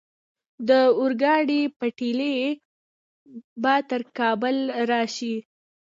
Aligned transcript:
د 0.67 0.69
اورګاډي 0.99 1.61
پټلۍ 1.79 2.37
به 3.61 3.73
تر 3.89 4.01
کابل 4.17 4.55
راشي؟ 4.89 5.35